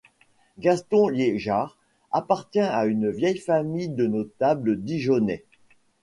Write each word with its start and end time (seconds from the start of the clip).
Gaston 0.57 1.09
Liégeard 1.09 1.77
appartient 2.11 2.59
à 2.59 2.85
une 2.87 3.11
vieille 3.11 3.37
famille 3.37 3.87
de 3.89 4.07
notables 4.07 4.81
dijonnais. 4.83 5.45